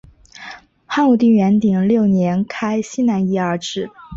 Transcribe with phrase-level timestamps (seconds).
[0.87, 3.87] 汉武帝元鼎六年开西南夷而置。